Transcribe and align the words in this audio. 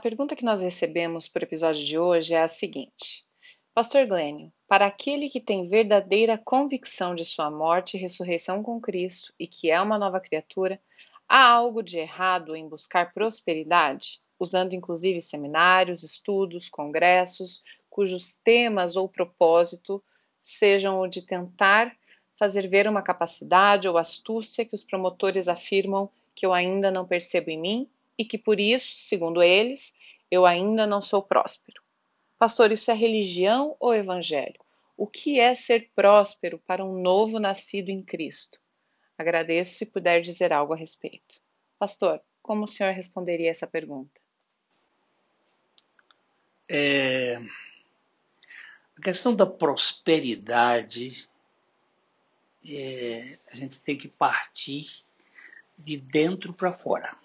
pergunta 0.00 0.34
que 0.34 0.44
nós 0.44 0.62
recebemos 0.62 1.28
para 1.28 1.42
o 1.42 1.44
episódio 1.44 1.84
de 1.84 1.98
hoje 1.98 2.34
é 2.34 2.42
a 2.42 2.48
seguinte: 2.48 3.24
Pastor 3.74 4.06
Glênio, 4.06 4.52
para 4.66 4.86
aquele 4.86 5.28
que 5.28 5.40
tem 5.40 5.68
verdadeira 5.68 6.38
convicção 6.38 7.14
de 7.14 7.24
sua 7.24 7.50
morte 7.50 7.96
e 7.96 8.00
ressurreição 8.00 8.62
com 8.62 8.80
Cristo 8.80 9.32
e 9.38 9.46
que 9.46 9.70
é 9.70 9.80
uma 9.80 9.98
nova 9.98 10.18
criatura, 10.18 10.80
há 11.28 11.44
algo 11.44 11.82
de 11.82 11.98
errado 11.98 12.56
em 12.56 12.68
buscar 12.68 13.12
prosperidade, 13.12 14.20
usando 14.38 14.72
inclusive 14.72 15.20
seminários, 15.20 16.02
estudos, 16.02 16.68
congressos, 16.68 17.62
cujos 17.90 18.38
temas 18.42 18.96
ou 18.96 19.08
propósito 19.08 20.02
sejam 20.40 20.98
o 21.00 21.06
de 21.06 21.20
tentar 21.20 21.94
fazer 22.38 22.66
ver 22.66 22.88
uma 22.88 23.02
capacidade 23.02 23.86
ou 23.86 23.98
astúcia 23.98 24.64
que 24.64 24.74
os 24.74 24.82
promotores 24.82 25.46
afirmam 25.46 26.08
que 26.34 26.46
eu 26.46 26.54
ainda 26.54 26.90
não 26.90 27.06
percebo 27.06 27.50
em 27.50 27.60
mim 27.60 27.90
e 28.20 28.24
que 28.26 28.36
por 28.36 28.60
isso, 28.60 28.96
segundo 28.98 29.42
eles, 29.42 29.98
eu 30.30 30.44
ainda 30.44 30.86
não 30.86 31.00
sou 31.00 31.22
próspero. 31.22 31.82
Pastor, 32.38 32.70
isso 32.70 32.90
é 32.90 32.94
religião 32.94 33.74
ou 33.80 33.94
evangelho? 33.94 34.60
O 34.94 35.06
que 35.06 35.40
é 35.40 35.54
ser 35.54 35.90
próspero 35.96 36.58
para 36.66 36.84
um 36.84 37.00
novo 37.00 37.38
nascido 37.38 37.88
em 37.88 38.02
Cristo? 38.02 38.60
Agradeço 39.16 39.70
se 39.70 39.86
puder 39.86 40.20
dizer 40.20 40.52
algo 40.52 40.74
a 40.74 40.76
respeito. 40.76 41.40
Pastor, 41.78 42.20
como 42.42 42.64
o 42.64 42.68
senhor 42.68 42.92
responderia 42.92 43.50
essa 43.50 43.66
pergunta? 43.66 44.20
É... 46.68 47.40
A 48.98 49.00
questão 49.02 49.34
da 49.34 49.46
prosperidade, 49.46 51.26
é... 52.68 53.38
a 53.50 53.56
gente 53.56 53.80
tem 53.80 53.96
que 53.96 54.08
partir 54.08 55.06
de 55.78 55.96
dentro 55.96 56.52
para 56.52 56.74
fora 56.74 57.16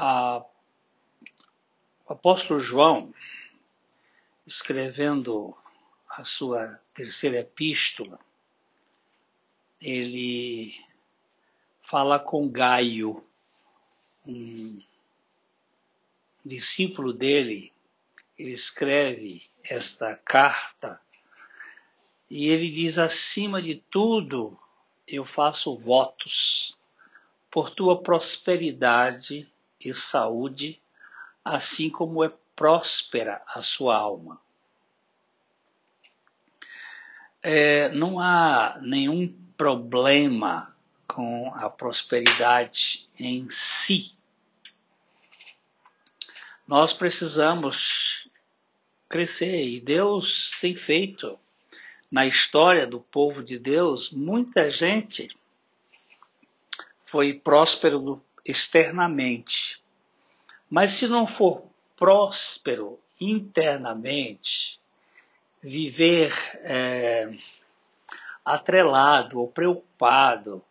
o 0.00 2.12
apóstolo 2.12 2.58
João, 2.58 3.12
escrevendo 4.46 5.54
a 6.08 6.24
sua 6.24 6.80
terceira 6.94 7.40
epístola, 7.40 8.18
ele 9.80 10.74
fala 11.82 12.18
com 12.18 12.48
Gaio, 12.48 13.22
um 14.26 14.80
discípulo 16.44 17.12
dele, 17.12 17.72
ele 18.38 18.52
escreve 18.52 19.50
esta 19.62 20.14
carta 20.14 20.98
e 22.30 22.48
ele 22.48 22.70
diz: 22.70 22.96
acima 22.96 23.60
de 23.60 23.76
tudo, 23.90 24.58
eu 25.06 25.26
faço 25.26 25.76
votos 25.76 26.78
por 27.50 27.70
tua 27.70 28.02
prosperidade 28.02 29.50
e 29.80 29.94
saúde, 29.94 30.80
assim 31.44 31.88
como 31.88 32.22
é 32.22 32.32
próspera 32.54 33.42
a 33.46 33.62
sua 33.62 33.96
alma. 33.96 34.40
É, 37.42 37.88
não 37.88 38.20
há 38.20 38.78
nenhum 38.82 39.34
problema 39.56 40.76
com 41.06 41.52
a 41.54 41.70
prosperidade 41.70 43.08
em 43.18 43.48
si. 43.50 44.14
Nós 46.66 46.92
precisamos 46.92 48.28
crescer 49.08 49.64
e 49.66 49.80
Deus 49.80 50.52
tem 50.60 50.76
feito 50.76 51.38
na 52.10 52.26
história 52.26 52.86
do 52.86 53.00
povo 53.00 53.42
de 53.42 53.58
Deus 53.58 54.10
muita 54.10 54.70
gente 54.70 55.28
foi 57.04 57.34
próspero 57.34 58.22
externamente. 58.44 59.82
Mas 60.68 60.92
se 60.92 61.08
não 61.08 61.26
for 61.26 61.64
próspero 61.96 62.98
internamente, 63.20 64.80
viver 65.62 66.32
é, 66.62 67.36
atrelado 68.44 69.40
ou 69.40 69.48
preocupado 69.48 70.64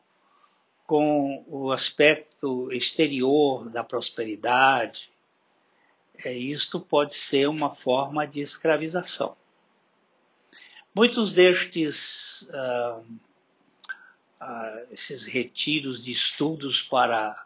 com 0.86 1.46
o 1.48 1.72
aspecto 1.72 2.72
exterior 2.72 3.70
da 3.70 3.84
prosperidade, 3.84 5.12
é, 6.26 6.34
isto 6.34 6.80
pode 6.80 7.14
ser 7.14 7.48
uma 7.48 7.74
forma 7.76 8.26
de 8.26 8.42
escravização. 8.42 9.38
Muitos 10.94 11.32
destes 11.32 12.50
uh, 12.50 13.00
uh, 14.42 14.88
esses 14.92 15.26
retiros 15.26 16.04
de 16.04 16.12
estudos 16.12 16.82
para 16.82 17.46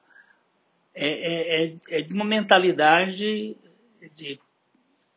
é, 0.93 1.07
é, 1.07 1.65
é, 1.65 1.77
é 1.89 2.01
de 2.01 2.13
uma 2.13 2.25
mentalidade 2.25 3.57
de, 4.13 4.39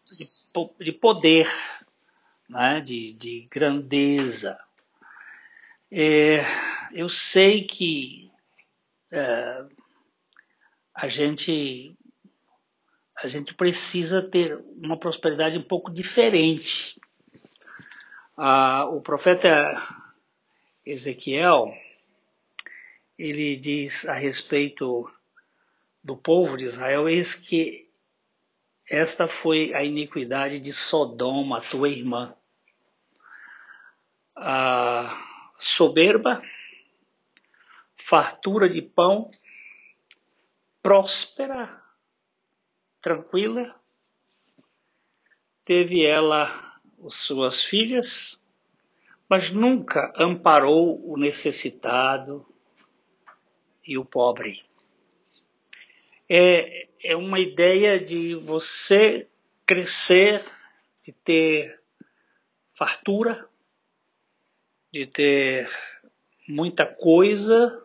de, 0.05 0.33
de 0.81 0.93
poder, 0.93 1.49
né? 2.49 2.81
de, 2.81 3.13
de 3.13 3.49
grandeza. 3.51 4.59
É, 5.91 6.41
eu 6.93 7.09
sei 7.09 7.65
que 7.65 8.31
é, 9.13 9.67
a 10.95 11.09
gente 11.09 11.95
a 13.19 13.29
gente 13.29 13.55
precisa 13.55 14.21
ter 14.21 14.63
uma 14.77 14.99
prosperidade 14.99 15.57
um 15.57 15.63
pouco 15.63 15.91
diferente. 15.91 17.01
Ah, 18.37 18.85
o 18.91 19.01
profeta 19.01 19.63
Ezequiel 20.85 21.73
ele 23.19 23.57
diz 23.57 24.05
a 24.07 24.13
respeito 24.13 25.11
do 26.07 26.17
povo 26.17 26.57
de 26.57 26.67
Israel, 26.67 27.09
eis 27.09 27.35
que 27.35 27.91
esta 28.89 29.27
foi 29.27 29.75
a 29.75 29.83
iniquidade 29.83 30.61
de 30.61 30.73
Sodoma, 30.73 31.61
tua 31.61 31.89
irmã. 31.89 32.33
A 34.37 35.21
soberba, 35.59 36.41
fartura 37.97 38.69
de 38.69 38.81
pão, 38.81 39.33
próspera, 40.81 41.83
tranquila, 43.01 43.75
teve 45.65 46.07
ela 46.07 46.47
suas 47.09 47.65
filhas, 47.65 48.41
mas 49.29 49.51
nunca 49.51 50.13
amparou 50.17 51.05
o 51.05 51.17
necessitado 51.17 52.47
e 53.85 53.99
o 53.99 54.05
pobre 54.05 54.65
é, 56.29 56.89
é 57.03 57.17
uma 57.17 57.39
ideia 57.39 57.99
de 57.99 58.35
você 58.35 59.29
crescer, 59.65 60.45
de 61.03 61.13
ter 61.13 61.81
fartura, 62.75 63.49
de 64.93 65.07
ter 65.07 65.71
muita 66.49 66.87
coisa, 66.87 67.85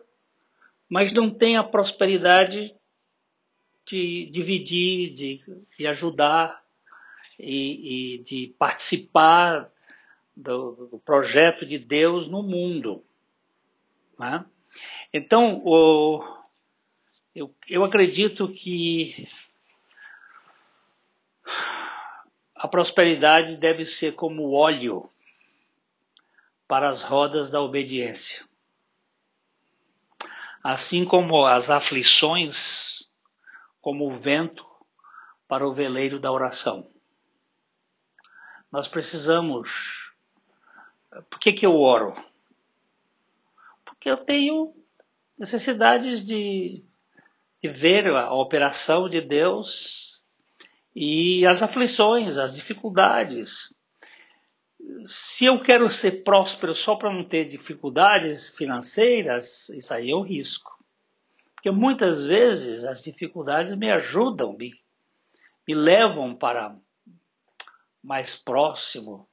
mas 0.88 1.12
não 1.12 1.30
tem 1.30 1.56
a 1.56 1.64
prosperidade 1.64 2.74
de 3.84 4.26
dividir, 4.26 5.12
de, 5.12 5.44
de 5.78 5.86
ajudar 5.86 6.62
e, 7.38 8.14
e, 8.14 8.18
de 8.18 8.54
participar 8.58 9.70
do, 10.36 10.88
do, 10.90 10.98
projeto 10.98 11.66
de 11.66 11.78
Deus 11.78 12.28
no 12.28 12.42
mundo. 12.42 13.04
Né? 14.18 14.44
Então, 15.12 15.60
o, 15.64 16.22
eu, 17.34 17.54
eu 17.68 17.84
acredito 17.84 18.52
que 18.52 19.28
a 22.54 22.68
prosperidade 22.68 23.56
deve 23.56 23.86
ser 23.86 24.14
como 24.14 24.52
óleo 24.52 25.10
para 26.68 26.88
as 26.88 27.02
rodas 27.02 27.50
da 27.50 27.60
obediência. 27.60 28.46
Assim 30.62 31.04
como 31.04 31.44
as 31.44 31.70
aflições, 31.70 33.10
como 33.80 34.08
o 34.08 34.14
vento 34.14 34.64
para 35.48 35.66
o 35.66 35.72
veleiro 35.72 36.20
da 36.20 36.30
oração. 36.30 36.88
Nós 38.70 38.86
precisamos. 38.86 40.12
Por 41.28 41.38
que, 41.40 41.52
que 41.52 41.66
eu 41.66 41.76
oro? 41.76 42.14
Porque 43.84 44.08
eu 44.08 44.16
tenho 44.16 44.74
necessidades 45.36 46.24
de 46.24 46.84
de 47.62 47.68
ver 47.68 48.08
a 48.08 48.34
operação 48.34 49.08
de 49.08 49.20
Deus 49.20 50.24
e 50.94 51.46
as 51.46 51.62
aflições, 51.62 52.36
as 52.36 52.56
dificuldades. 52.56 53.72
Se 55.06 55.44
eu 55.44 55.60
quero 55.60 55.88
ser 55.88 56.24
próspero 56.24 56.74
só 56.74 56.96
para 56.96 57.12
não 57.12 57.24
ter 57.24 57.44
dificuldades 57.44 58.50
financeiras, 58.50 59.68
isso 59.68 59.94
aí 59.94 60.10
é 60.10 60.16
um 60.16 60.22
risco. 60.22 60.72
Porque 61.54 61.70
muitas 61.70 62.24
vezes 62.24 62.82
as 62.82 63.04
dificuldades 63.04 63.76
me 63.76 63.92
ajudam, 63.92 64.56
me, 64.56 64.72
me 65.66 65.74
levam 65.74 66.34
para 66.34 66.76
mais 68.02 68.34
próximo 68.34 69.28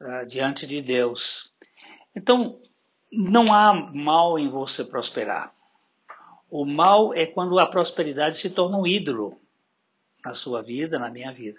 uh, 0.00 0.24
diante 0.24 0.68
de 0.68 0.80
Deus. 0.80 1.52
Então, 2.14 2.60
não 3.10 3.52
há 3.52 3.74
mal 3.92 4.38
em 4.38 4.48
você 4.48 4.84
prosperar. 4.84 5.52
O 6.52 6.66
mal 6.66 7.14
é 7.14 7.24
quando 7.24 7.58
a 7.58 7.66
prosperidade 7.66 8.36
se 8.36 8.50
torna 8.50 8.76
um 8.76 8.86
ídolo 8.86 9.40
na 10.22 10.34
sua 10.34 10.60
vida, 10.62 10.98
na 10.98 11.08
minha 11.08 11.32
vida. 11.32 11.58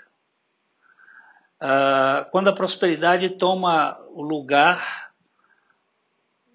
Uh, 1.60 2.30
quando 2.30 2.50
a 2.50 2.54
prosperidade 2.54 3.28
toma 3.31 4.00
o 4.10 4.22
lugar 4.22 5.12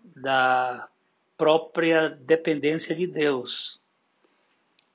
da 0.04 0.88
própria 1.36 2.08
dependência 2.10 2.94
de 2.94 3.08
Deus. 3.08 3.80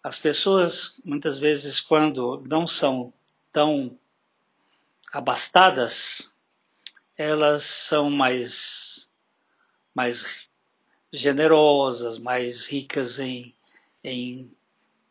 As 0.02 0.18
pessoas, 0.18 1.02
muitas 1.04 1.38
vezes, 1.38 1.82
quando 1.82 2.42
não 2.48 2.66
são 2.66 3.12
tão 3.52 4.00
abastadas, 5.12 6.34
elas 7.18 7.66
são 7.66 8.10
mais, 8.10 9.10
mais 9.94 10.48
generosas, 11.14 12.18
mais 12.18 12.66
ricas 12.66 13.20
em, 13.20 13.54
em 14.04 14.52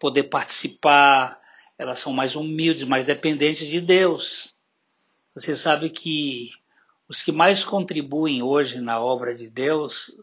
poder 0.00 0.24
participar, 0.24 1.40
elas 1.78 2.00
são 2.00 2.12
mais 2.12 2.34
humildes, 2.34 2.82
mais 2.82 3.06
dependentes 3.06 3.68
de 3.68 3.80
Deus. 3.80 4.52
Você 5.32 5.54
sabe 5.54 5.88
que 5.88 6.50
os 7.08 7.22
que 7.22 7.30
mais 7.30 7.64
contribuem 7.64 8.42
hoje 8.42 8.80
na 8.80 9.00
obra 9.00 9.32
de 9.34 9.48
Deus 9.48 10.20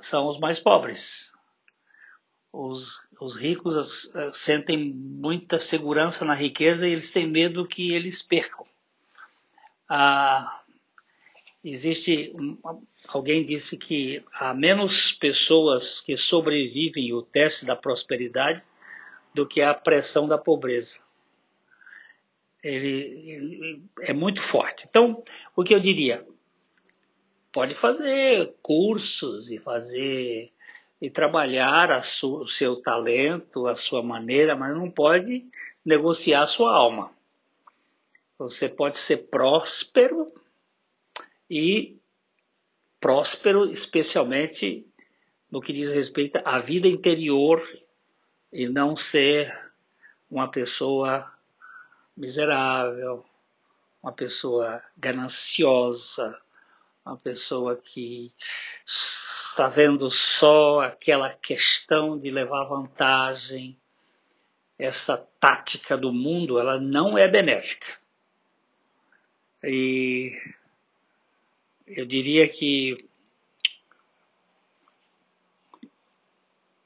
são 0.00 0.26
os 0.26 0.38
mais 0.38 0.58
pobres. 0.58 1.30
Os, 2.50 3.06
os 3.20 3.36
ricos 3.36 4.04
uh, 4.04 4.32
sentem 4.32 4.92
muita 4.92 5.58
segurança 5.58 6.24
na 6.24 6.32
riqueza 6.32 6.88
e 6.88 6.92
eles 6.92 7.10
têm 7.10 7.28
medo 7.28 7.66
que 7.66 7.92
eles 7.92 8.22
percam. 8.22 8.66
Ah, 9.86 10.62
existe 11.70 12.32
alguém 13.08 13.44
disse 13.44 13.76
que 13.76 14.22
há 14.32 14.54
menos 14.54 15.12
pessoas 15.12 16.00
que 16.00 16.16
sobrevivem 16.16 17.12
o 17.12 17.22
teste 17.22 17.66
da 17.66 17.74
prosperidade 17.74 18.64
do 19.34 19.46
que 19.46 19.60
a 19.60 19.74
pressão 19.74 20.28
da 20.28 20.38
pobreza. 20.38 21.00
Ele, 22.62 23.30
ele, 23.30 23.82
é 24.00 24.12
muito 24.12 24.40
forte. 24.42 24.86
Então, 24.88 25.24
o 25.54 25.64
que 25.64 25.74
eu 25.74 25.80
diria? 25.80 26.26
Pode 27.52 27.74
fazer 27.74 28.54
cursos 28.62 29.50
e 29.50 29.58
fazer 29.58 30.52
e 31.00 31.10
trabalhar 31.10 32.02
su, 32.02 32.42
o 32.42 32.46
seu 32.46 32.76
talento, 32.76 33.66
a 33.66 33.74
sua 33.74 34.02
maneira, 34.02 34.54
mas 34.56 34.74
não 34.74 34.90
pode 34.90 35.44
negociar 35.84 36.42
a 36.42 36.46
sua 36.46 36.74
alma. 36.74 37.10
Você 38.38 38.68
pode 38.68 38.96
ser 38.96 39.28
próspero 39.28 40.32
e 41.50 41.98
próspero 43.00 43.66
especialmente 43.66 44.86
no 45.50 45.60
que 45.60 45.72
diz 45.72 45.90
respeito 45.90 46.40
à 46.44 46.58
vida 46.58 46.88
interior 46.88 47.62
e 48.52 48.68
não 48.68 48.96
ser 48.96 49.56
uma 50.30 50.50
pessoa 50.50 51.32
miserável, 52.16 53.24
uma 54.02 54.12
pessoa 54.12 54.82
gananciosa, 54.96 56.40
uma 57.04 57.16
pessoa 57.16 57.76
que 57.76 58.32
está 58.84 59.68
vendo 59.68 60.10
só 60.10 60.80
aquela 60.80 61.32
questão 61.34 62.18
de 62.18 62.30
levar 62.30 62.64
vantagem. 62.64 63.78
Essa 64.78 65.16
tática 65.40 65.96
do 65.96 66.12
mundo, 66.12 66.58
ela 66.58 66.78
não 66.78 67.16
é 67.16 67.26
benéfica. 67.26 67.86
E 69.62 70.32
eu 71.86 72.04
diria 72.04 72.48
que 72.48 73.08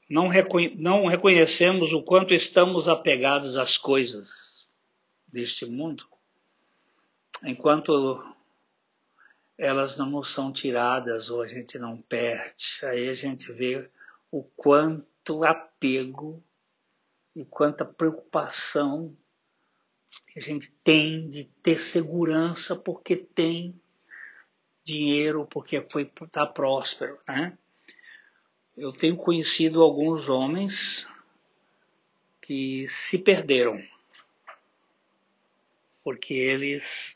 não, 0.09 0.27
reconhe 0.27 0.75
não 0.75 1.07
reconhecemos 1.07 1.91
o 1.91 2.03
quanto 2.03 2.33
estamos 2.33 2.87
apegados 2.87 3.57
às 3.57 3.77
coisas 3.77 4.69
deste 5.27 5.65
mundo, 5.65 6.05
enquanto 7.43 8.23
elas 9.57 9.97
não 9.97 10.09
nos 10.09 10.33
são 10.33 10.51
tiradas 10.51 11.29
ou 11.29 11.41
a 11.41 11.47
gente 11.47 11.79
não 11.79 12.01
perde. 12.01 12.79
Aí 12.83 13.07
a 13.07 13.13
gente 13.13 13.51
vê 13.51 13.89
o 14.31 14.43
quanto 14.43 15.43
apego 15.43 16.43
e 17.35 17.45
quanta 17.45 17.85
preocupação 17.85 19.15
que 20.27 20.39
a 20.39 20.41
gente 20.41 20.71
tem 20.83 21.27
de 21.27 21.45
ter 21.45 21.79
segurança 21.79 22.75
porque 22.75 23.15
tem 23.15 23.79
dinheiro, 24.83 25.45
porque 25.45 25.81
foi 25.81 26.05
tá 26.31 26.45
próspero, 26.45 27.19
né? 27.27 27.57
Eu 28.77 28.91
tenho 28.91 29.17
conhecido 29.17 29.81
alguns 29.81 30.29
homens 30.29 31.07
que 32.41 32.87
se 32.87 33.19
perderam 33.19 33.81
porque 36.03 36.33
eles 36.33 37.15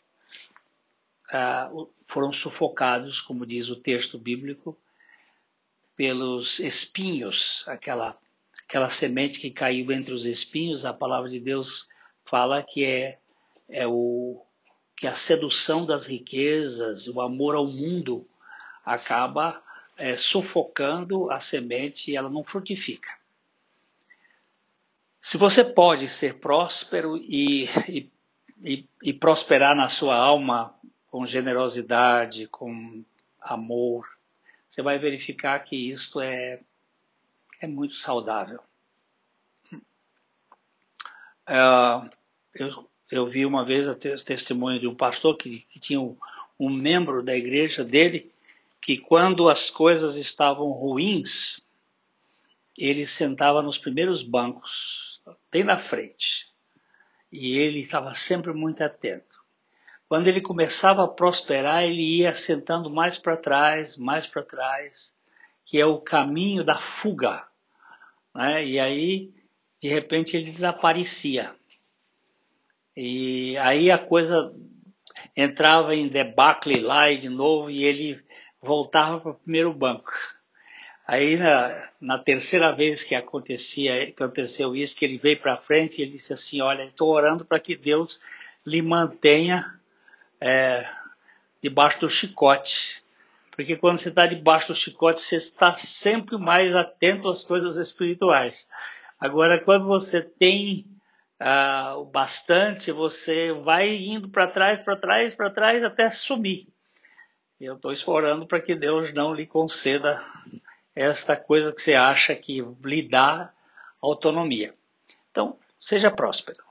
ah, 1.32 1.70
foram 2.06 2.32
sufocados, 2.32 3.20
como 3.20 3.46
diz 3.46 3.70
o 3.70 3.76
texto 3.76 4.18
bíblico, 4.18 4.78
pelos 5.96 6.60
espinhos, 6.60 7.64
aquela 7.68 8.18
aquela 8.68 8.90
semente 8.90 9.40
que 9.40 9.52
caiu 9.52 9.92
entre 9.92 10.14
os 10.14 10.26
espinhos. 10.26 10.86
A 10.86 10.94
palavra 10.94 11.30
de 11.30 11.40
Deus 11.40 11.88
fala 12.26 12.64
que 12.64 12.84
é 12.84 13.20
é 13.68 13.88
o 13.88 14.46
que 14.96 15.06
a 15.08 15.14
sedução 15.14 15.86
das 15.86 16.06
riquezas, 16.06 17.08
o 17.08 17.20
amor 17.20 17.56
ao 17.56 17.68
mundo 17.68 18.28
acaba 18.84 19.62
é, 19.98 20.16
sufocando 20.16 21.30
a 21.32 21.40
semente 21.40 22.12
e 22.12 22.16
ela 22.16 22.30
não 22.30 22.44
frutifica. 22.44 23.10
Se 25.20 25.38
você 25.38 25.64
pode 25.64 26.08
ser 26.08 26.36
próspero 26.36 27.18
e, 27.18 27.66
e, 27.90 28.12
e, 28.64 28.90
e 29.02 29.14
prosperar 29.14 29.76
na 29.76 29.90
sua 29.90 30.16
alma 30.16 30.74
com 31.08 31.26
generosidade, 31.26 32.48
com 32.48 33.04
amor, 33.42 34.08
você 34.68 34.82
vai 34.82 35.00
verificar 35.00 35.60
que 35.64 35.90
isto 35.90 36.22
é, 36.22 36.60
é 37.60 37.68
muito 37.68 37.96
saudável. 37.96 38.62
Uh, 41.48 42.10
eu 42.54 42.90
eu 43.12 43.28
vi 43.28 43.46
uma 43.46 43.66
vez 43.66 43.88
o 43.88 43.96
testemunho 43.96 44.80
de 44.80 44.88
um 44.88 44.96
pastor 44.96 45.38
que, 45.38 45.60
que 45.70 45.80
tinha 45.80 46.02
um, 46.02 46.18
um 46.60 46.70
membro 46.70 47.24
da 47.24 47.36
igreja 47.36 47.84
dele 47.84 48.32
que 48.82 48.98
quando 48.98 49.50
as 49.50 49.72
coisas 49.72 50.16
estavam 50.16 50.70
ruins, 50.70 51.66
ele 52.78 53.06
sentava 53.08 53.62
nos 53.64 53.80
primeiros 53.80 54.22
bancos, 54.22 55.22
bem 55.52 55.64
na 55.64 55.80
frente. 55.80 56.46
E 57.32 57.58
ele 57.58 57.80
estava 57.80 58.14
sempre 58.14 58.54
muito 58.54 58.84
atento. 58.84 59.44
Quando 60.08 60.28
ele 60.28 60.40
começava 60.40 61.04
a 61.04 61.08
prosperar, 61.08 61.84
ele 61.84 62.20
ia 62.20 62.34
sentando 62.34 62.88
mais 62.88 63.18
para 63.18 63.36
trás, 63.36 63.98
mais 63.98 64.28
para 64.28 64.44
trás, 64.44 65.18
que 65.66 65.80
é 65.80 65.86
o 65.86 66.00
caminho 66.00 66.64
da 66.64 66.76
fuga. 66.76 67.44
Né? 68.36 68.66
E 68.66 68.80
aí, 68.80 69.34
de 69.82 69.88
repente, 69.88 70.38
ele 70.38 70.46
desaparecia. 70.46 71.56
E 72.96 73.58
aí 73.58 73.92
a 73.92 73.98
coisa 73.98 74.54
entrava 75.36 75.94
em 75.94 76.08
debacle 76.08 76.80
lá 76.80 77.12
e 77.12 77.18
de 77.18 77.30
novo 77.30 77.70
e 77.70 77.84
ele 77.84 78.24
voltava 78.62 79.20
para 79.20 79.32
o 79.32 79.36
primeiro 79.36 79.74
banco. 79.74 80.14
Aí 81.08 81.38
na, 81.38 81.90
na, 82.02 82.18
terceira 82.18 82.72
vez 82.72 83.04
que 83.04 83.14
acontecia, 83.14 84.04
aconteceu 84.04 84.76
isso, 84.76 84.96
que 84.96 85.06
ele 85.06 85.18
veio 85.18 85.40
para 85.40 85.58
frente, 85.58 86.02
ele 86.02 86.12
disse 86.12 86.34
assim, 86.34 86.62
olha, 86.62 86.84
estou 86.84 87.10
orando 87.10 87.46
para 87.46 87.60
que 87.60 87.76
Deus 87.76 88.20
lhe 88.66 88.82
mantenha 88.82 89.80
é, 90.42 90.90
debaixo 91.62 92.00
do 92.00 92.10
chicote. 92.10 93.04
Porque 93.52 93.76
quando 93.76 94.00
você 94.00 94.10
está 94.10 94.26
debaixo 94.26 94.70
do 94.70 94.76
chicote, 94.76 95.22
você 95.22 95.36
está 95.36 95.72
sempre 95.74 96.38
mais 96.38 96.76
atento 96.76 97.28
às 97.28 97.44
coisas 97.44 97.78
espirituais. 97.78 98.68
Agora, 99.20 99.64
quando 99.64 99.86
você 99.86 100.22
tem 100.22 100.86
uh, 101.40 102.00
o 102.00 102.06
bastante, 102.06 102.92
você 102.92 103.52
vai 103.52 103.90
indo 103.90 104.30
para 104.30 104.48
trás, 104.48 104.82
para 104.82 104.98
trás, 104.98 105.36
para 105.36 105.50
trás 105.50 105.84
até 105.84 106.10
sumir. 106.10 106.68
Eu 107.60 107.76
estou 107.76 107.94
explorando 107.94 108.46
para 108.46 108.62
que 108.62 108.76
Deus 108.76 109.14
não 109.14 109.34
lhe 109.34 109.46
conceda 109.46 110.24
esta 110.94 111.36
coisa 111.38 111.74
que 111.74 111.82
você 111.82 111.94
acha 111.94 112.36
que 112.36 112.62
lhe 112.84 113.08
dá 113.08 113.54
autonomia. 114.02 114.76
Então, 115.32 115.58
seja 115.80 116.12
próspero. 116.12 116.64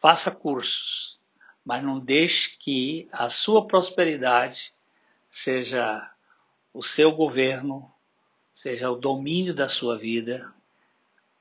Faça 0.00 0.30
cursos, 0.30 1.20
mas 1.64 1.82
não 1.82 2.00
deixe 2.00 2.56
que 2.58 3.08
a 3.12 3.28
sua 3.28 3.66
prosperidade 3.66 4.74
seja 5.28 6.10
o 6.72 6.82
seu 6.82 7.12
governo, 7.12 7.92
seja 8.52 8.90
o 8.90 8.96
domínio 8.96 9.54
da 9.54 9.68
sua 9.68 9.96
vida, 9.96 10.52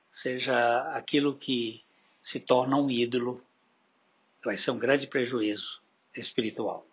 seja 0.09 0.81
aquilo 0.93 1.35
que 1.35 1.83
se 2.21 2.39
torna 2.39 2.77
um 2.77 2.89
ídolo, 2.89 3.43
vai 4.43 4.57
ser 4.57 4.71
um 4.71 4.77
grande 4.77 5.07
prejuízo 5.07 5.81
espiritual. 6.15 6.85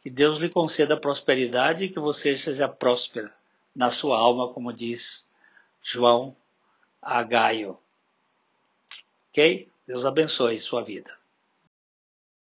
Que 0.00 0.10
Deus 0.10 0.38
lhe 0.38 0.48
conceda 0.48 0.96
prosperidade 0.96 1.84
e 1.84 1.88
que 1.88 2.00
você 2.00 2.36
seja 2.36 2.68
próspera 2.68 3.32
na 3.74 3.90
sua 3.90 4.18
alma, 4.18 4.52
como 4.52 4.72
diz 4.72 5.30
João 5.82 6.36
a 7.00 7.22
Gaio. 7.22 7.78
Ok? 9.30 9.68
Deus 9.86 10.04
abençoe 10.04 10.60
sua 10.60 10.82
vida. 10.82 11.21